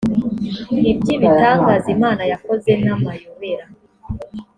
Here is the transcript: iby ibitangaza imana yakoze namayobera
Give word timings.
iby 0.77 0.89
ibitangaza 1.15 1.87
imana 1.95 2.23
yakoze 2.31 2.69
namayobera 2.83 3.65